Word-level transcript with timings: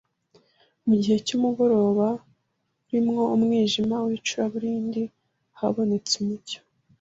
Mu 0.87 0.93
gihe 1.01 1.17
cy’umugoroba 1.25 2.07
urimo 2.87 3.19
umwijima 3.35 3.95
w’icuraburindi 4.05 5.01
habonetse 5.59 6.13
umucyo 6.23 6.59